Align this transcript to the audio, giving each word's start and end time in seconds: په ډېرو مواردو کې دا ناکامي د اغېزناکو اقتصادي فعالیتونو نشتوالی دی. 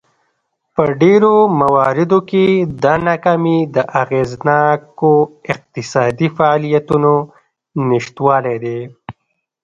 په 0.73 0.83
ډېرو 1.01 1.33
مواردو 1.61 2.19
کې 2.29 2.45
دا 2.83 2.93
ناکامي 3.07 3.59
د 3.75 3.77
اغېزناکو 4.01 5.13
اقتصادي 5.51 6.27
فعالیتونو 6.37 7.13
نشتوالی 7.89 8.55
دی. 8.63 8.79